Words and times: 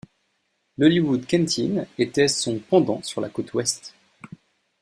L'Hollywood 0.79 1.27
Canteen 1.27 1.85
était 1.99 2.27
son 2.27 2.57
pendant 2.57 3.03
sur 3.03 3.21
la 3.21 3.29
côte 3.29 3.53
Ouest. 3.53 3.93